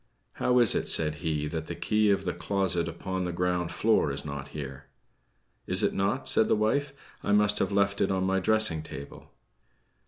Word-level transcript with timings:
"How 0.41 0.57
is 0.57 0.73
it," 0.73 0.87
said 0.87 1.13
he, 1.21 1.47
"that 1.49 1.67
the 1.67 1.75
key 1.75 2.09
of 2.09 2.25
the 2.25 2.33
closet 2.33 2.87
upon 2.87 3.23
the 3.23 3.31
ground 3.31 3.71
floor 3.71 4.11
is 4.11 4.25
not 4.25 4.47
here." 4.47 4.87
"Is 5.67 5.83
it 5.83 5.93
not?" 5.93 6.27
said 6.27 6.47
the 6.47 6.55
wife. 6.55 6.91
"I 7.21 7.33
must 7.33 7.59
have 7.59 7.71
left 7.71 8.01
it 8.01 8.09
on 8.09 8.23
my 8.25 8.39
dressing 8.39 8.81
table." 8.81 9.29